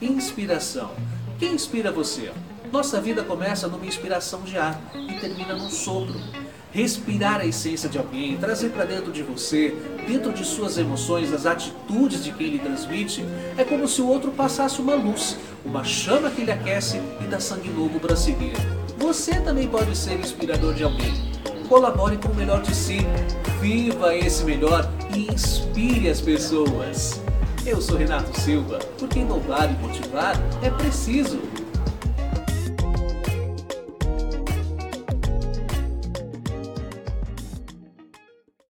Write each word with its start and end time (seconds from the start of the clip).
Inspiração. 0.00 0.90
Quem 1.38 1.54
inspira 1.54 1.90
você? 1.90 2.30
Nossa 2.70 3.00
vida 3.00 3.22
começa 3.22 3.66
numa 3.66 3.86
inspiração 3.86 4.42
de 4.42 4.58
ar 4.58 4.78
e 4.94 5.14
termina 5.18 5.54
num 5.54 5.70
sopro. 5.70 6.14
Respirar 6.70 7.40
a 7.40 7.46
essência 7.46 7.88
de 7.88 7.96
alguém, 7.96 8.36
trazer 8.36 8.68
para 8.70 8.84
dentro 8.84 9.10
de 9.10 9.22
você, 9.22 9.74
dentro 10.06 10.34
de 10.34 10.44
suas 10.44 10.76
emoções, 10.76 11.32
as 11.32 11.46
atitudes 11.46 12.22
de 12.22 12.30
quem 12.32 12.48
lhe 12.48 12.58
transmite, 12.58 13.24
é 13.56 13.64
como 13.64 13.88
se 13.88 14.02
o 14.02 14.08
outro 14.08 14.30
passasse 14.32 14.82
uma 14.82 14.94
luz, 14.94 15.38
uma 15.64 15.82
chama 15.82 16.30
que 16.30 16.44
lhe 16.44 16.52
aquece 16.52 17.00
e 17.22 17.24
dá 17.24 17.40
sangue 17.40 17.70
novo 17.70 17.98
para 17.98 18.14
seguir. 18.14 18.52
Você 18.98 19.40
também 19.40 19.66
pode 19.66 19.96
ser 19.96 20.20
inspirador 20.20 20.74
de 20.74 20.84
alguém. 20.84 21.14
Colabore 21.70 22.18
com 22.18 22.28
o 22.28 22.34
melhor 22.34 22.60
de 22.60 22.74
si, 22.74 22.98
viva 23.62 24.14
esse 24.14 24.44
melhor 24.44 24.90
e 25.14 25.32
inspire 25.32 26.10
as 26.10 26.20
pessoas. 26.20 27.18
Eu 27.66 27.80
sou 27.80 27.96
Renato 27.96 28.40
Silva, 28.40 28.78
porque 28.96 29.18
inovar 29.18 29.68
e 29.68 29.74
motivar 29.84 30.36
é 30.62 30.70
preciso. 30.70 31.40